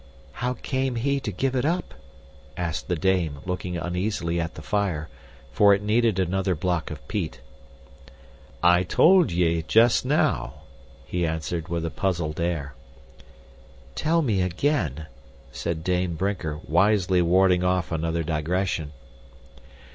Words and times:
"How 0.31 0.55
came 0.55 0.95
he 0.95 1.19
to 1.19 1.31
give 1.31 1.55
it 1.55 1.63
up?" 1.63 1.93
asked 2.57 2.87
the 2.87 2.95
dame, 2.95 3.37
looking 3.45 3.77
uneasily 3.77 4.41
at 4.41 4.55
the 4.55 4.63
fire, 4.63 5.09
for 5.51 5.75
it 5.75 5.83
needed 5.83 6.17
another 6.17 6.55
block 6.55 6.89
of 6.89 7.07
peat. 7.07 7.39
"I 8.63 8.81
told 8.81 9.31
ye 9.31 9.61
just 9.61 10.03
now," 10.03 10.63
he 11.05 11.23
answered 11.23 11.67
with 11.67 11.85
a 11.85 11.91
puzzled 11.91 12.39
air. 12.39 12.73
"Tell 13.93 14.23
me 14.23 14.41
again," 14.41 15.05
said 15.51 15.83
Dame 15.83 16.15
Brinker, 16.15 16.57
wisely 16.67 17.21
warding 17.21 17.63
off 17.63 17.91
another 17.91 18.23
digression. 18.23 18.93